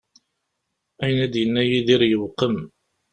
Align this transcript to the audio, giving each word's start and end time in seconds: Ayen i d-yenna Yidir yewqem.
Ayen 1.03 1.23
i 1.25 1.27
d-yenna 1.33 1.61
Yidir 1.69 2.01
yewqem. 2.09 2.55